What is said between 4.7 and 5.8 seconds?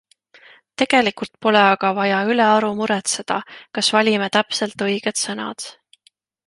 õiged sõnad.